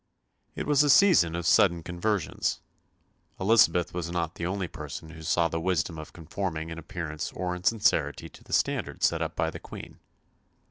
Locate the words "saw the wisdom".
5.21-5.99